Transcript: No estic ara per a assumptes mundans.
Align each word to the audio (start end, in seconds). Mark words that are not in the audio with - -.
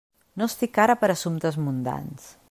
No 0.41 0.47
estic 0.51 0.79
ara 0.85 0.95
per 1.03 1.09
a 1.11 1.15
assumptes 1.17 1.59
mundans. 1.67 2.31